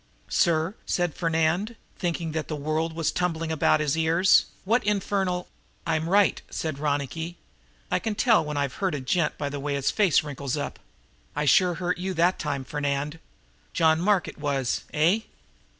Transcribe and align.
"Sir," 0.29 0.73
said 0.87 1.13
Fernand, 1.13 1.75
thinking 1.95 2.31
that 2.31 2.47
the 2.47 2.55
world 2.55 2.93
was 2.93 3.11
tumbling 3.11 3.51
about 3.51 3.79
his 3.79 3.95
ears, 3.95 4.45
"what 4.65 4.83
infernal" 4.83 5.47
"I'm 5.85 6.09
right," 6.09 6.41
said 6.49 6.79
Ronicky. 6.79 7.37
"I 7.91 7.99
can 7.99 8.15
tell 8.15 8.43
when 8.43 8.57
I've 8.57 8.73
hurt 8.81 8.95
a 8.95 8.99
gent 8.99 9.37
by 9.37 9.47
the 9.49 9.59
way 9.59 9.75
his 9.75 9.91
face 9.91 10.23
wrinkles 10.23 10.57
up. 10.57 10.79
I 11.35 11.45
sure 11.45 11.75
hurt 11.75 11.99
you 11.99 12.15
that 12.15 12.39
time, 12.39 12.63
Fernand. 12.63 13.19
John 13.73 14.01
Mark 14.01 14.27
it 14.27 14.39
was, 14.39 14.85
eh?" 14.91 15.19